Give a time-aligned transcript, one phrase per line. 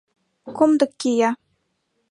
[0.57, 1.29] Комдык кия.